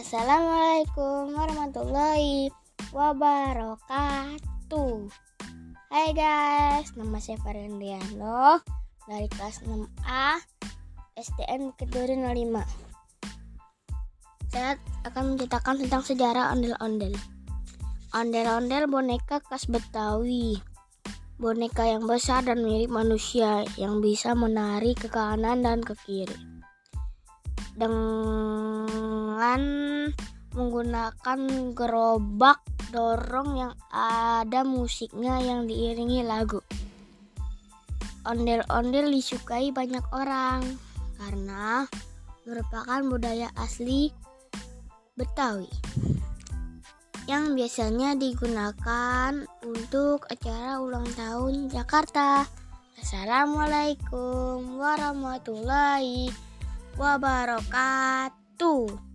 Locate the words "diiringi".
35.70-36.26